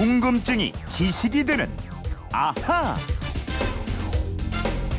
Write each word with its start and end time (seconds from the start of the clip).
궁금증이 0.00 0.72
지식이 0.88 1.44
되는 1.44 1.68
아하. 2.32 2.96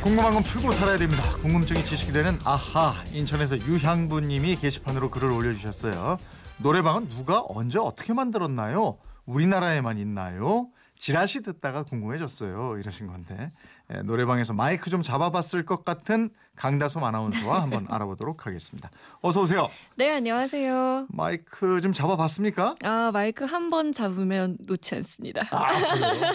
궁금한 0.00 0.32
건 0.32 0.44
풀고 0.44 0.70
살아야 0.70 0.96
됩니다. 0.96 1.24
궁금증이 1.42 1.84
지식이 1.84 2.12
되는 2.12 2.38
아하 2.44 2.94
인천에서 3.12 3.58
유향부님이 3.58 4.54
게시판으로 4.54 5.10
글을 5.10 5.32
올려주셨어요. 5.32 6.18
노래방은 6.58 7.08
누가 7.08 7.42
언제 7.48 7.80
어떻게 7.80 8.12
만들었나요? 8.12 8.96
우리나라에만 9.26 9.98
있나요? 9.98 10.68
지라시 11.06 11.40
듣다가 11.42 11.82
궁금해졌어요. 11.82 12.78
이러신 12.78 13.08
건데 13.08 13.50
예, 13.92 14.02
노래방에서 14.02 14.52
마이크 14.52 14.88
좀 14.88 15.02
잡아봤을 15.02 15.64
것 15.66 15.84
같은 15.84 16.30
강다솜 16.54 17.02
아나운서와 17.02 17.60
한번 17.60 17.86
알아보도록 17.90 18.46
하겠습니다. 18.46 18.88
어서 19.20 19.40
오세요. 19.42 19.68
네, 19.96 20.12
안녕하세요. 20.14 21.08
마이크 21.10 21.80
좀 21.80 21.92
잡아봤습니까? 21.92 22.76
아, 22.84 23.10
마이크 23.12 23.44
한 23.44 23.68
번 23.68 23.90
잡으면 23.90 24.58
놓지 24.68 24.94
않습니다. 24.96 25.42
아, 25.50 25.94
그래요? 25.94 26.32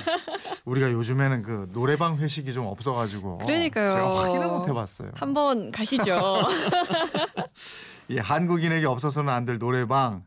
우리가 0.66 0.92
요즘에는 0.92 1.44
그 1.44 1.70
노래방 1.72 2.18
회식이 2.18 2.52
좀 2.52 2.66
없어가지고 2.66 3.38
그러니까요. 3.38 3.92
제가 3.92 4.18
확인을 4.24 4.48
못 4.48 4.68
해봤어요. 4.68 5.12
한번 5.16 5.72
가시죠. 5.72 6.42
이 8.10 8.18
한국인에게 8.20 8.86
없어서는 8.86 9.32
안 9.32 9.46
될 9.46 9.60
노래방 9.60 10.26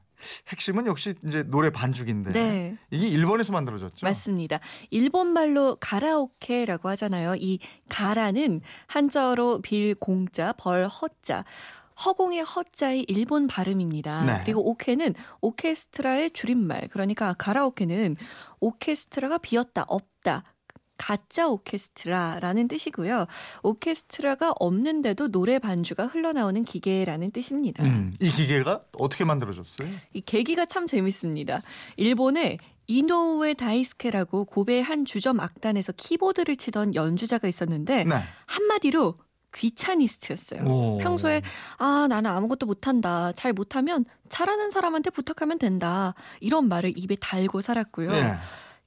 핵심은 0.49 0.87
역시 0.87 1.15
이제 1.27 1.43
노래 1.43 1.71
반죽인데 1.71 2.33
네. 2.33 2.77
이게 2.91 3.09
일본에서 3.09 3.53
만들어졌죠. 3.53 4.07
맞습니다. 4.07 4.61
일본 4.91 5.33
말로 5.33 5.77
가라오케라고 5.81 6.89
하잖아요. 6.91 7.35
이 7.37 7.59
가라는 7.89 8.61
한자어로 8.87 9.63
빌 9.63 9.95
공자 9.95 10.53
벌 10.53 10.87
허자 10.87 11.45
허공의 12.05 12.43
허자의 12.43 13.05
일본 13.09 13.47
발음입니다. 13.47 14.25
네. 14.25 14.41
그리고 14.45 14.69
오케는 14.71 15.15
오케스트라의 15.41 16.31
줄임말. 16.31 16.89
그러니까 16.89 17.35
가라오케는 17.35 18.17
오케스트라가 18.61 19.39
비었다, 19.39 19.85
없다. 19.87 20.45
가짜 21.01 21.49
오케스트라라는 21.49 22.69
뜻이고요. 22.69 23.27
오케스트라가 23.63 24.53
없는데도 24.61 25.29
노래 25.29 25.59
반주가 25.59 26.07
흘러나오는 26.07 26.63
기계라는 26.63 27.31
뜻입니다. 27.31 27.83
음, 27.85 28.13
이 28.21 28.31
기계가 28.31 28.83
어떻게 28.99 29.25
만들어졌어요? 29.25 29.89
이 30.13 30.21
계기가 30.21 30.67
참 30.67 30.87
재밌습니다. 30.87 31.63
일본에 31.97 32.59
이노우에 32.87 33.55
다이스케라고 33.55 34.45
고베 34.45 34.81
한 34.83 35.07
주점 35.07 35.41
악단에서 35.41 35.93
키보드를 35.93 36.57
치던 36.57 36.95
연주자가 36.95 37.49
있었는데 37.49 38.05
네. 38.05 38.15
한마디로 38.45 39.15
귀차니스트였어요. 39.55 40.65
오. 40.65 40.99
평소에 40.99 41.41
아 41.79 42.07
나는 42.11 42.31
아무것도 42.31 42.67
못한다. 42.67 43.33
잘 43.33 43.53
못하면 43.55 44.05
잘하는 44.29 44.71
사람한테 44.71 45.11
부탁하면 45.11 45.59
된다. 45.59 46.15
이런 46.41 46.69
말을 46.69 46.93
입에 46.97 47.17
달고 47.17 47.63
살았고요. 47.63 48.13
예. 48.13 48.35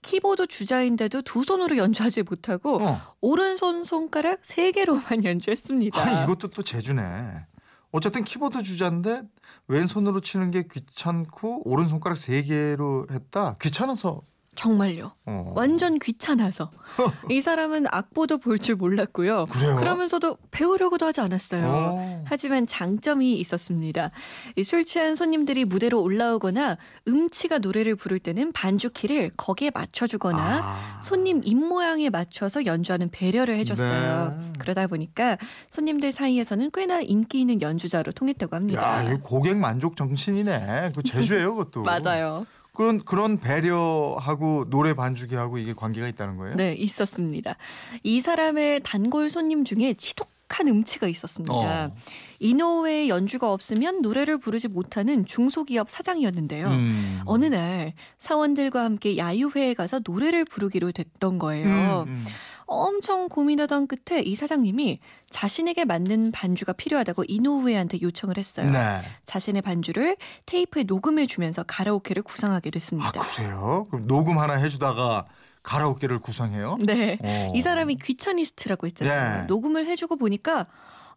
키보드 0.04 0.46
주자인데도 0.48 1.24
두 1.24 1.44
손으로 1.44 1.78
연주하지 1.78 2.22
못하고 2.24 2.84
어. 2.84 3.16
오른손 3.22 3.84
손가락 3.84 4.40
세 4.46 4.72
개로만 4.72 5.24
연주했습니다. 5.26 6.00
아, 6.00 6.24
이것도 6.24 6.50
또 6.50 6.62
재주네. 6.62 7.48
어쨌든 7.92 8.24
키보드 8.24 8.62
주자인데 8.62 9.24
왼손으로 9.68 10.20
치는 10.20 10.52
게 10.52 10.64
귀찮고 10.64 11.68
오른 11.70 11.86
손가락 11.88 12.18
세 12.18 12.42
개로 12.44 13.08
했다. 13.10 13.56
귀찮아서. 13.62 14.22
정말요. 14.56 15.12
어. 15.26 15.52
완전 15.56 15.98
귀찮아서 16.00 16.70
이 17.32 17.42
사람은 17.42 17.86
악보도 17.90 18.38
볼 18.38 18.60
줄 18.60 18.76
몰랐고요. 18.76 19.48
그래요? 19.48 19.80
러면서도 19.80 20.38
배우려고도 20.52 21.06
하지 21.08 21.22
않았어요. 21.22 21.66
어. 21.68 22.24
하지만 22.26 22.66
장점이 22.68 23.34
있었습니다. 23.40 24.12
이술 24.56 24.86
취한 24.86 25.16
손님들이 25.16 25.66
무대로 25.66 26.02
올라오거나 26.02 26.78
음치가 27.08 27.58
노래를 27.58 27.96
부를 27.96 28.20
때는 28.20 28.52
반주 28.52 28.92
키를 28.92 29.32
거기에 29.36 29.72
맞춰주거나 29.74 30.60
아. 30.64 31.00
손님 31.02 31.42
입 31.44 31.56
모양에 31.58 32.10
맞춰서 32.10 32.66
연주하는 32.66 33.10
배려를 33.10 33.58
해줬어요. 33.58 34.36
네. 34.38 34.54
그러다 34.60 34.88
보니까 34.88 35.38
손님들 35.72 36.12
사이에서는 36.12 36.70
꽤나 36.74 37.02
인기 37.02 37.42
있는 37.42 37.62
연주자로 37.62 38.12
통했다고 38.12 38.56
합니다. 38.56 39.06
야, 39.12 39.18
고객 39.22 39.58
만족 39.58 39.96
정신이네. 39.96 40.92
그 40.96 41.04
재주예요, 41.04 41.56
그것도. 41.56 41.82
맞아요. 41.84 42.46
그런 42.74 42.98
그런 43.00 43.38
배려하고 43.38 44.66
노래 44.70 44.94
반주기 44.96 45.36
하고 45.36 45.60
이게 45.60 45.74
관계가 45.74 46.08
있다는 46.08 46.38
거예요? 46.38 46.56
네, 46.56 46.74
있었습니다. 46.74 47.56
이 48.02 48.20
사람의 48.20 48.82
단골 48.84 49.30
손님 49.30 49.64
중에 49.64 49.94
지독 49.94 50.33
한 50.54 50.68
음치가 50.68 51.08
있었습니다. 51.08 51.54
어. 51.54 51.92
이노우의 52.40 53.10
연주가 53.10 53.52
없으면 53.52 54.02
노래를 54.02 54.38
부르지 54.38 54.68
못하는 54.68 55.26
중소기업 55.26 55.90
사장이었는데요. 55.90 56.68
음. 56.68 57.22
어느 57.26 57.46
날 57.46 57.94
사원들과 58.20 58.84
함께 58.84 59.18
야유회에 59.18 59.74
가서 59.74 60.02
노래를 60.04 60.46
부르기로 60.46 60.92
됐던 60.92 61.40
거예요. 61.40 62.04
음, 62.08 62.14
음. 62.14 62.26
엄청 62.66 63.30
고민하던 63.30 63.88
끝에 63.88 64.22
이 64.22 64.36
사장님이 64.36 65.00
자신에게 65.30 65.86
맞는 65.86 66.32
반주가 66.32 66.74
필요하다고 66.74 67.26
이노우에한테 67.28 68.00
요청을 68.02 68.38
했어요. 68.38 68.70
네. 68.70 69.00
자신의 69.26 69.62
반주를 69.62 70.18
테이프에 70.46 70.84
녹음해 70.84 71.28
주면서 71.28 71.64
가라오케를 71.64 72.24
구상하게 72.24 72.72
됐습니다. 72.72 73.12
아 73.16 73.22
그래요? 73.22 73.86
그럼 73.90 74.08
녹음 74.08 74.38
하나 74.38 74.56
해주다가 74.56 75.26
가라오케를 75.64 76.20
구성해요? 76.20 76.78
네. 76.82 77.18
어. 77.24 77.52
이 77.56 77.62
사람이 77.62 77.96
귀차니스트라고 77.96 78.86
했잖아요. 78.88 79.44
예. 79.44 79.46
녹음을 79.48 79.86
해주고 79.88 80.18
보니까 80.18 80.68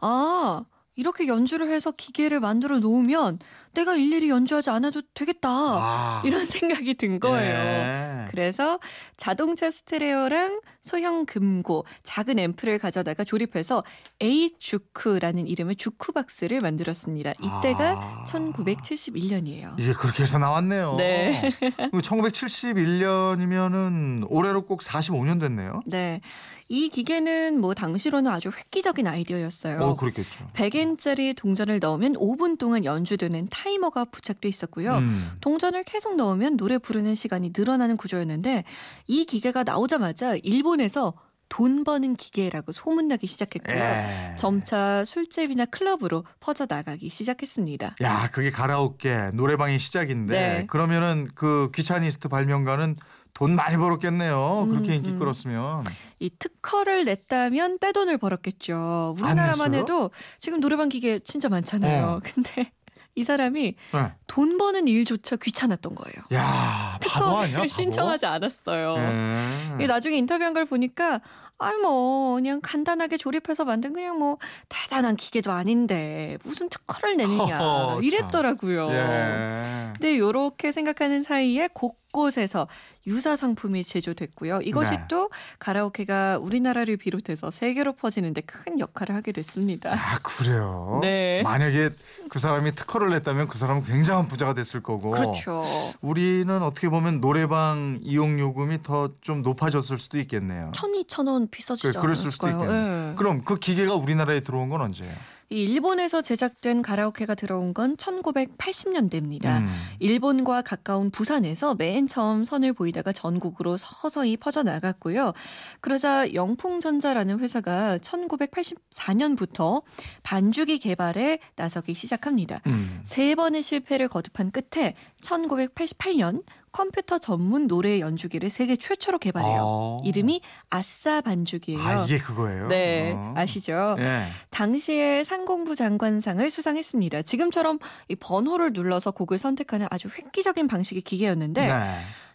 아 0.00 0.64
이렇게 0.94 1.26
연주를 1.26 1.68
해서 1.70 1.90
기계를 1.90 2.40
만들어 2.40 2.78
놓으면 2.78 3.38
내가 3.76 3.94
일일이 3.94 4.30
연주하지 4.30 4.70
않아도 4.70 5.02
되겠다 5.12 5.50
아. 5.50 6.22
이런 6.24 6.46
생각이 6.56 6.94
든 6.94 7.20
거예요. 7.20 7.54
예. 7.54 8.24
그래서 8.30 8.80
자동차 9.16 9.70
스테레오랑 9.70 10.60
소형 10.80 11.26
금고, 11.26 11.84
작은 12.02 12.38
앰프를 12.38 12.78
가져다가 12.78 13.24
조립해서 13.24 13.82
A 14.22 14.52
주크라는 14.58 15.46
이름의 15.46 15.76
주크박스를 15.76 16.60
만들었습니다. 16.60 17.32
이때가 17.32 17.90
아. 17.98 18.24
1971년이에요. 18.26 19.78
이게 19.78 19.92
그렇게 19.92 20.22
해서 20.22 20.38
나왔네요. 20.38 20.94
네. 20.96 21.52
1971년이면은 21.92 24.26
올해로 24.30 24.62
꼭 24.62 24.80
45년 24.80 25.38
됐네요. 25.40 25.82
네. 25.86 26.20
이 26.68 26.88
기계는 26.88 27.60
뭐 27.60 27.74
당시로는 27.74 28.30
아주 28.30 28.50
획기적인 28.50 29.06
아이디어였어요. 29.06 29.80
어, 29.80 29.96
그렇겠죠. 29.96 30.50
100엔짜리 30.54 31.36
동전을 31.36 31.78
넣으면 31.78 32.14
5분 32.14 32.58
동안 32.58 32.84
연주되는 32.84 33.46
타 33.50 33.65
이머가 33.68 34.04
부착돼 34.04 34.48
있었고요. 34.48 34.96
음. 34.98 35.30
동전을 35.40 35.84
계속 35.84 36.16
넣으면 36.16 36.56
노래 36.56 36.78
부르는 36.78 37.14
시간이 37.14 37.52
늘어나는 37.56 37.96
구조였는데 37.96 38.64
이 39.06 39.24
기계가 39.24 39.64
나오자마자 39.64 40.36
일본에서 40.42 41.14
돈 41.48 41.84
버는 41.84 42.16
기계라고 42.16 42.72
소문나기 42.72 43.26
시작했고요. 43.26 43.76
예. 43.76 44.36
점차 44.36 45.04
술집이나 45.04 45.66
클럽으로 45.66 46.24
퍼져나가기 46.40 47.08
시작했습니다. 47.08 47.96
야, 48.02 48.30
그게 48.32 48.50
가라오케 48.50 49.30
노래방의 49.34 49.78
시작인데 49.78 50.32
네. 50.32 50.66
그러면은 50.66 51.26
그 51.34 51.70
귀차니스트 51.74 52.28
발명가는 52.28 52.96
돈 53.32 53.54
많이 53.54 53.76
벌었겠네요. 53.76 54.66
그렇게 54.70 54.88
음, 54.88 54.94
인기 54.94 55.10
음. 55.10 55.18
끌었으면. 55.18 55.84
이 56.20 56.30
특허를 56.38 57.04
냈다면 57.04 57.78
떼돈을 57.80 58.16
벌었겠죠. 58.16 59.14
우리나라만? 59.18 59.74
해도 59.74 60.10
지금 60.38 60.58
노래방 60.58 60.88
기계 60.88 61.18
진짜 61.18 61.50
많잖아요. 61.50 62.06
어. 62.06 62.20
근데 62.24 62.72
이 63.16 63.24
사람이 63.24 63.74
네. 63.92 64.12
돈 64.26 64.58
버는 64.58 64.86
일조차 64.88 65.36
귀찮았던 65.36 65.94
거예요. 65.94 66.16
야? 66.34 66.98
특허를 67.00 67.50
바보? 67.52 67.68
신청하지 67.68 68.26
않았어요. 68.26 68.94
예. 68.98 69.74
이게 69.76 69.86
나중에 69.86 70.18
인터뷰한 70.18 70.52
걸 70.52 70.66
보니까 70.66 71.22
아이 71.58 71.74
뭐 71.78 72.34
그냥 72.34 72.60
간단하게 72.62 73.16
조립해서 73.16 73.64
만든 73.64 73.94
그냥 73.94 74.18
뭐 74.18 74.36
대단한 74.68 75.16
기계도 75.16 75.50
아닌데 75.50 76.36
무슨 76.44 76.68
특허를 76.68 77.16
내느냐. 77.16 77.96
이랬더라고요. 78.02 78.90
예. 78.90 79.92
근데 79.94 80.18
요렇게 80.18 80.70
생각하는 80.72 81.22
사이에 81.22 81.68
곳 81.72 81.96
곳에서 82.16 82.66
유사 83.06 83.36
상품이 83.36 83.84
제조됐고요. 83.84 84.60
이것이 84.62 84.92
네. 84.92 85.04
또 85.08 85.28
가라오케가 85.58 86.38
우리나라를 86.38 86.96
비롯해서 86.96 87.50
세계로 87.50 87.92
퍼지는데 87.92 88.40
큰 88.40 88.80
역할을 88.80 89.14
하게 89.14 89.32
됐습니다. 89.32 89.92
아, 89.92 90.18
그래요? 90.22 90.98
네. 91.02 91.42
만약에 91.42 91.90
그 92.30 92.38
사람이 92.38 92.74
특허를 92.74 93.10
냈다면 93.10 93.48
그 93.48 93.58
사람은 93.58 93.84
굉장한 93.84 94.28
부자가 94.28 94.54
됐을 94.54 94.82
거고. 94.82 95.10
그렇죠. 95.10 95.62
우리는 96.00 96.62
어떻게 96.62 96.88
보면 96.88 97.20
노래방 97.20 97.98
이용 98.02 98.40
요금이 98.40 98.82
더 98.82 99.10
좀 99.20 99.42
높아졌을 99.42 99.98
수도 99.98 100.18
있겠네요. 100.18 100.72
천, 100.74 100.94
이천 100.94 101.26
원 101.26 101.48
비싸지지 101.48 101.88
그래, 101.90 102.00
그랬을 102.00 102.32
수도? 102.32 102.48
있겠네요. 102.48 103.10
예. 103.10 103.14
그럼 103.16 103.42
그 103.44 103.56
기계가 103.56 103.94
우리나라에 103.94 104.40
들어온 104.40 104.68
건 104.68 104.80
언제예요? 104.80 105.12
이 105.48 105.62
일본에서 105.62 106.22
제작된 106.22 106.82
가라오케가 106.82 107.36
들어온 107.36 107.72
건 107.72 107.96
1980년대입니다. 107.96 109.58
음. 109.58 109.68
일본과 110.00 110.62
가까운 110.62 111.10
부산에서 111.10 111.76
맨 111.76 112.08
처음 112.08 112.44
선을 112.44 112.72
보이다가 112.72 113.12
전국으로 113.12 113.76
서서히 113.76 114.36
퍼져나갔고요. 114.36 115.32
그러자 115.80 116.34
영풍전자라는 116.34 117.38
회사가 117.38 117.98
1984년부터 117.98 119.82
반주기 120.24 120.78
개발에 120.78 121.38
나서기 121.54 121.94
시작합니다. 121.94 122.60
음. 122.66 123.00
세 123.04 123.36
번의 123.36 123.62
실패를 123.62 124.08
거듭한 124.08 124.50
끝에 124.50 124.94
1988년 125.20 126.42
컴퓨터 126.72 127.18
전문 127.18 127.66
노래 127.66 128.00
연주기를 128.00 128.50
세계 128.50 128.76
최초로 128.76 129.18
개발해요. 129.18 129.98
아. 130.00 130.04
이름이 130.04 130.42
아싸 130.70 131.20
반주기예요. 131.20 131.80
아 131.80 132.04
이게 132.04 132.18
그거예요? 132.18 132.68
네, 132.68 133.12
어. 133.16 133.34
아시죠? 133.36 133.96
예. 133.98 134.24
당시에 134.50 135.24
상공부 135.24 135.74
장관상을 135.74 136.48
수상했습니다. 136.50 137.22
지금처럼 137.22 137.78
이 138.08 138.16
번호를 138.16 138.72
눌러서 138.72 139.12
곡을 139.12 139.38
선택하는 139.38 139.86
아주 139.90 140.08
획기적인 140.08 140.66
방식의 140.66 141.02
기계였는데 141.02 141.66
네. 141.66 141.74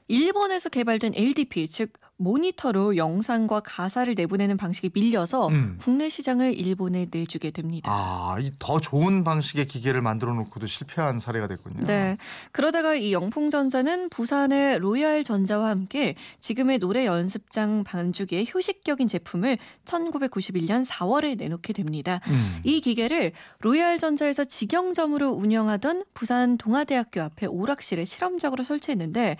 일본에서 0.08 0.70
개발된 0.70 1.14
LDP 1.16 1.68
즉 1.68 1.94
모니터로 2.22 2.96
영상과 2.98 3.62
가사를 3.62 4.14
내보내는 4.14 4.58
방식이 4.58 4.92
밀려서 4.94 5.48
음. 5.48 5.78
국내 5.82 6.08
시장을 6.10 6.54
일본에 6.58 7.08
내주게 7.10 7.52
됩니다. 7.52 7.92
아, 7.92 8.38
이 8.40 8.52
더 8.60 8.80
좋은 8.80 9.24
방식의 9.24 9.66
기계를 9.68 10.02
만들어 10.02 10.34
놓고도 10.34 10.68
실패한 10.68 11.20
사례가 11.20 11.48
됐군요. 11.48 11.86
네. 11.88 12.18
그러다가 12.52 12.94
이 12.94 13.12
영풍전자는 13.12 14.10
부산의 14.10 14.78
로얄 14.80 15.24
전자와 15.24 15.70
함께 15.70 16.16
지금의 16.40 16.78
노래 16.80 17.06
연습장 17.08 17.84
반주기의 17.84 18.48
효시적인 18.54 19.08
제품을 19.08 19.58
1991년 19.86 20.86
4월에 20.86 21.38
내놓게 21.38 21.74
됩니다. 21.74 22.20
음. 22.28 22.62
이 22.64 22.82
기계를 22.82 23.32
로얄 23.62 23.98
전자에서 23.98 24.44
직영점으로 24.44 25.30
운영하던 25.30 26.04
부산 26.14 26.58
동아대학교 26.58 27.22
앞에 27.22 27.48
오락실에 27.48 28.06
실험적으로 28.06 28.64
설치했는데 28.64 29.38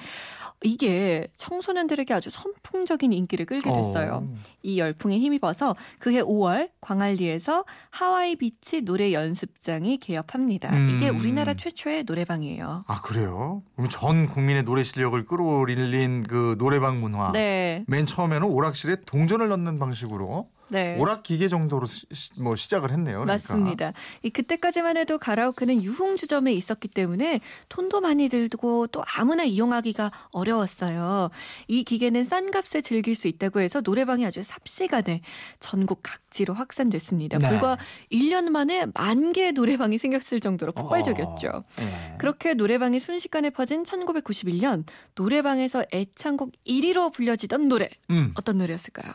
이게 0.64 1.28
청소년들에게 1.38 2.14
아주 2.14 2.30
선풍적인 2.30 3.14
인기를 3.14 3.46
끌게 3.46 3.70
됐어요. 3.70 4.22
어. 4.24 4.36
이 4.64 4.80
열풍에 4.80 5.18
힘입어서 5.20 5.76
그해 6.00 6.22
5월 6.22 6.70
광안리에서 6.82 7.66
하와이 7.90 8.36
비치 8.36 8.82
노래 8.82 9.14
연습장이 9.14 9.98
개업합니다. 9.98 10.70
음. 10.76 10.90
이게 10.90 11.10
우리나라 11.10 11.54
최초의 11.54 12.04
노래방이에요. 12.04 12.86
아 12.88 13.02
그래요? 13.02 13.64
그럼 13.76 13.90
전 13.90 14.28
국민의 14.28 14.64
노래 14.64 14.84
실력을 14.84 15.24
끌어올린 15.26 16.24
그 16.24 16.56
노래방 16.58 17.00
문화. 17.02 17.32
네. 17.32 17.84
맨 17.88 18.06
처음에는 18.06 18.48
오락실에 18.48 18.98
동전을 19.06 19.48
넣는 19.50 19.80
방식으로 19.80 20.50
네. 20.72 20.98
오락 20.98 21.24
기계 21.24 21.48
정도로 21.50 21.86
시, 21.86 22.06
시- 22.14 22.30
뭐 22.42 22.56
시작을 22.56 22.92
했네요. 22.92 23.20
그러니까. 23.20 23.34
맞습니다. 23.34 23.94
이 24.24 24.30
그때까지만 24.30 24.96
해도 24.98 25.18
가라오케는 25.18 25.84
유흥주점에 25.84 26.54
있었기 26.54 26.88
때문에 26.88 27.42
돈도 27.70 28.00
많이 28.02 28.30
들고 28.30 28.88
또 28.88 29.04
아무나 29.18 29.44
이용하기가 29.44 30.12
어려웠어요. 30.32 31.30
이 31.68 31.84
기계는 31.84 32.24
싼 32.24 32.52
값에 32.52 32.80
즐길 32.82 33.16
수 33.16 33.28
있다고 33.28 33.60
해서 33.60 33.82
노래방이 33.82 34.26
아주 34.26 34.42
삽시간에 34.44 35.22
전국 35.60 36.00
각지로 36.04 36.54
확산됐습니다. 36.54 37.38
네. 37.38 37.50
불과 37.50 37.78
1년 38.12 38.50
만에 38.50 38.86
만 38.94 39.34
개의 39.34 39.52
노래방이 39.52 39.98
생겼을 39.98 40.40
정도로 40.40 40.72
폭발적이었죠. 40.72 41.48
어, 41.50 41.64
예. 41.82 42.16
그렇게 42.18 42.54
노래방이 42.54 43.00
순식간에 43.00 43.50
퍼진 43.50 43.84
1991년 43.84 44.86
노래방에서 45.16 45.84
애창곡 45.94 46.52
1위로 46.66 47.12
불려지던 47.14 47.68
노래 47.68 47.90
음. 48.10 48.32
어떤 48.36 48.58
노래였을까요? 48.58 49.12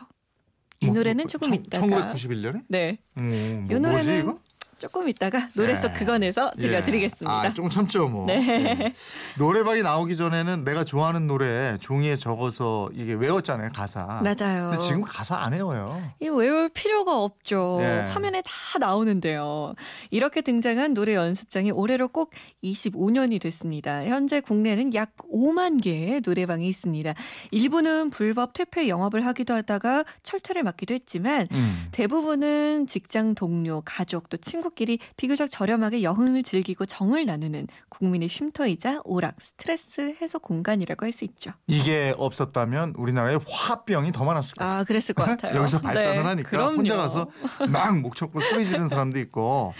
이 0.79 0.85
뭐, 0.87 0.95
노래는 0.95 1.23
뭐, 1.23 1.27
조금 1.27 1.47
청- 1.49 1.55
있다가 1.55 2.13
1991년에? 2.13 2.63
네. 2.67 2.99
음, 3.17 3.67
이 3.69 3.73
뭐, 3.73 3.91
뭐지 3.91 4.05
노래는? 4.07 4.39
조금 4.77 5.09
있다가 5.09 5.49
노래 5.53 5.75
속 5.75 5.91
예. 5.91 5.93
그건에서 5.93 6.51
예. 6.57 6.61
들려드리겠습니다. 6.61 7.31
아, 7.31 7.53
조금 7.53 7.69
참죠, 7.69 8.07
뭐. 8.07 8.25
네. 8.27 8.45
예. 8.47 8.93
노래방이 9.37 9.81
나오기 9.81 10.15
전에는 10.15 10.63
내가 10.63 10.83
좋아하는 10.83 11.27
노래 11.27 11.75
종이에 11.79 12.15
적어서 12.15 12.89
이게 12.93 13.13
외웠잖아요, 13.13 13.69
가사. 13.73 14.21
맞아요. 14.23 14.69
근데 14.71 14.77
지금 14.85 15.01
가사 15.01 15.35
안 15.37 15.53
외워요. 15.53 16.01
이 16.19 16.27
외울 16.27 16.69
필요가 16.69 17.21
없죠. 17.21 17.79
예. 17.81 18.07
화면에 18.09 18.41
다 18.43 18.79
나오는데요. 18.79 19.73
이렇게 20.11 20.41
등장한 20.41 20.93
노래 20.93 21.15
연습장이 21.15 21.71
올해로 21.71 22.09
꼭 22.09 22.31
25년이 22.63 23.41
됐습니다. 23.41 24.05
현재 24.05 24.41
국내는 24.41 24.93
약 24.93 25.15
5만 25.33 25.81
개의 25.83 26.21
노래방이 26.23 26.67
있습니다. 26.67 27.13
일부는 27.51 28.11
불법 28.11 28.53
퇴폐 28.53 28.87
영업을 28.87 29.25
하기도 29.25 29.53
하다가 29.53 30.03
철퇴를 30.23 30.63
맞기도 30.63 30.93
했지만 30.93 31.47
음. 31.51 31.87
대부분은 31.91 32.87
직장 32.87 33.33
동료, 33.35 33.81
가족 33.85 34.29
또 34.29 34.37
친구 34.37 34.66
끼리 34.69 34.99
비교적 35.17 35.49
저렴하게 35.49 36.03
여흥을 36.03 36.43
즐기고 36.43 36.85
정을 36.85 37.25
나누는 37.25 37.67
국민의 37.89 38.29
쉼터이자 38.29 39.01
오락, 39.03 39.41
스트레스 39.41 40.15
해소 40.21 40.39
공간이라고 40.39 41.05
할 41.05 41.11
수 41.11 41.25
있죠. 41.25 41.51
이게 41.67 42.13
없었다면 42.17 42.93
우리나라에 42.97 43.37
화병이 43.47 44.11
더 44.11 44.23
많았을 44.25 44.53
거예요. 44.55 44.71
아, 44.71 44.83
그랬을 44.83 45.15
것 45.15 45.25
같아요. 45.25 45.55
여기서 45.61 45.79
발산을 45.79 46.15
네, 46.15 46.21
하니까 46.21 46.49
그럼요. 46.49 46.77
혼자 46.77 46.95
가서 46.95 47.27
막목 47.69 48.15
쳤고 48.15 48.39
소리 48.41 48.65
지르는 48.65 48.87
사람도 48.89 49.17
있고 49.19 49.73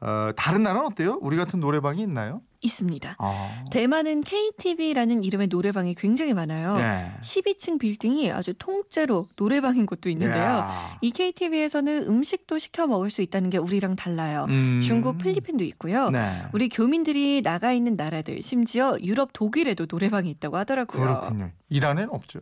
어, 0.00 0.30
다른 0.36 0.62
나라는 0.62 0.86
어때요? 0.86 1.18
우리 1.20 1.36
같은 1.36 1.60
노래방이 1.60 2.02
있나요? 2.02 2.40
있습니다. 2.62 3.16
아. 3.18 3.64
대만은 3.70 4.20
KTV라는 4.20 5.24
이름의 5.24 5.48
노래방이 5.48 5.94
굉장히 5.94 6.34
많아요. 6.34 6.78
예. 6.78 7.20
12층 7.22 7.78
빌딩이 7.78 8.30
아주 8.30 8.52
통째로 8.58 9.28
노래방인 9.36 9.86
곳도 9.86 10.10
있는데요. 10.10 10.42
야. 10.42 10.98
이 11.00 11.10
KTV에서는 11.10 12.06
음식도 12.06 12.58
시켜 12.58 12.86
먹을 12.86 13.10
수 13.10 13.22
있다는 13.22 13.50
게 13.50 13.58
우리랑 13.58 13.96
달라요. 13.96 14.46
음. 14.48 14.82
중국, 14.84 15.18
필리핀도 15.18 15.64
있고요. 15.64 16.10
네. 16.10 16.30
우리 16.52 16.68
교민들이 16.68 17.42
나가 17.42 17.72
있는 17.72 17.94
나라들, 17.94 18.42
심지어 18.42 18.94
유럽, 19.00 19.30
독일에도 19.32 19.86
노래방이 19.88 20.30
있다고 20.30 20.56
하더라고요. 20.58 21.02
그렇군요. 21.02 21.50
이란에는 21.70 22.10
없죠. 22.10 22.40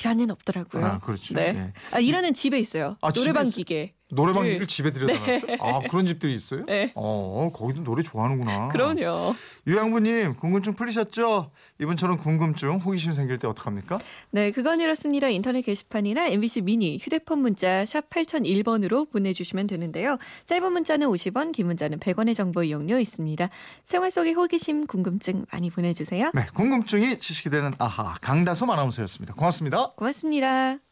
이란은 0.00 0.30
없더라고요. 0.30 0.84
아, 0.84 0.98
그렇죠. 0.98 1.34
네. 1.34 1.54
예. 1.56 1.72
아, 1.92 2.00
이란은 2.00 2.34
집에 2.34 2.58
있어요. 2.58 2.96
아, 3.00 3.10
집에 3.10 3.20
노래방 3.20 3.46
있어요? 3.46 3.56
기계. 3.56 3.94
노래방 4.08 4.44
네. 4.44 4.52
기를 4.52 4.66
집에 4.66 4.92
들여다놨어요? 4.92 5.56
아, 5.60 5.80
그런 5.88 6.06
집들이 6.06 6.34
있어요? 6.34 6.64
네. 6.66 6.92
어, 6.94 7.50
거기도 7.52 7.82
노래 7.82 8.02
좋아하는구나. 8.02 8.68
그럼요. 8.68 9.34
유양부님, 9.66 10.36
궁금증 10.36 10.74
풀리셨죠? 10.74 11.50
이분처럼 11.80 12.18
궁금증, 12.18 12.76
호기심 12.76 13.14
생길 13.14 13.38
때 13.38 13.48
어떡합니까? 13.48 13.98
네, 14.30 14.52
그건 14.52 14.80
이렇습니다. 14.80 15.28
인터넷 15.28 15.62
게시판이나 15.62 16.28
MBC 16.28 16.60
미니 16.62 16.98
휴대폰 16.98 17.40
문자 17.40 17.84
샵 17.84 18.08
8001번으로 18.10 19.10
보내주시면 19.10 19.66
되는데요. 19.66 20.18
짧은 20.44 20.72
문자는 20.72 21.08
50원, 21.08 21.52
긴 21.52 21.66
문자는 21.66 21.98
100원의 21.98 22.34
정보 22.34 22.62
이용료 22.62 22.98
있습니다. 23.00 23.48
생활 23.84 24.10
속의 24.12 24.34
호기심, 24.34 24.86
궁금증 24.86 25.46
많이 25.52 25.70
보내주세요. 25.70 26.30
네, 26.32 26.46
궁금증이 26.54 27.18
지식이 27.18 27.50
되는 27.50 27.72
아하, 27.78 28.16
강다솜 28.20 28.70
아나운서였습니다. 28.70 29.34
고맙습니다. 29.34 29.92
고맙습니다. 29.96 30.85